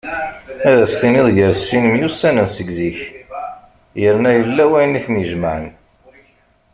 Ad 0.69 0.77
as-tiniḍ 0.83 1.27
gar 1.37 1.53
sin 1.65 1.83
myussanen 1.91 2.47
seg 2.55 2.67
zik 2.77 2.97
yerna 4.01 4.31
yella 4.37 4.65
wayen 4.71 4.97
iten-ijemɛen. 4.99 5.67